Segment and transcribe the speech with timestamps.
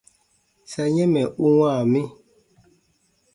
[0.71, 2.01] Sa yɛ̃ mɛ̀ u wãa mi.